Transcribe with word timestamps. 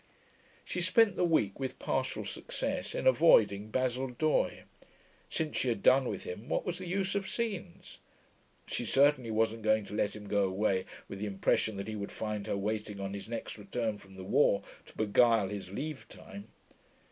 She 0.65 0.81
spent 0.81 1.15
the 1.15 1.23
week, 1.23 1.59
with 1.59 1.77
partial 1.77 2.25
success, 2.25 2.95
in 2.95 3.05
avoiding 3.05 3.69
Basil 3.69 4.09
Doye. 4.09 4.63
Since 5.29 5.57
she 5.57 5.67
had 5.69 5.83
done 5.83 6.07
with 6.09 6.23
him, 6.23 6.49
what 6.49 6.65
was 6.65 6.79
the 6.79 6.87
use 6.87 7.13
of 7.13 7.29
scenes? 7.29 7.99
She 8.65 8.83
certainly 8.83 9.29
wasn't 9.29 9.61
going 9.61 9.85
to 9.85 9.93
let 9.93 10.15
him 10.15 10.27
go 10.27 10.45
away 10.45 10.85
with 11.07 11.19
the 11.19 11.27
impression 11.27 11.77
that 11.77 11.87
he 11.87 11.95
would 11.95 12.11
find 12.11 12.47
her 12.47 12.57
waiting 12.57 12.99
on 12.99 13.13
his 13.13 13.29
next 13.29 13.59
return 13.59 13.99
from 13.99 14.15
the 14.15 14.23
war 14.25 14.63
to 14.87 14.97
beguile 14.97 15.49
his 15.49 15.69
leave 15.69 16.07
time. 16.09 16.47